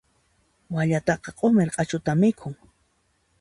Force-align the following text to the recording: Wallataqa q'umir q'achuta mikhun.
Wallataqa 0.75 1.29
q'umir 1.41 1.69
q'achuta 1.75 2.11
mikhun. 2.23 2.57